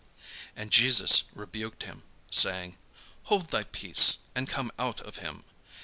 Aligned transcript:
And 0.55 0.71
Jesus 0.71 1.25
rebuked 1.35 1.83
him, 1.83 2.01
saying, 2.31 2.75
"Hold 3.25 3.51
thy 3.51 3.65
peace, 3.65 4.17
and 4.33 4.49
come 4.49 4.71
out 4.79 4.99
of 5.01 5.17
him." 5.19 5.43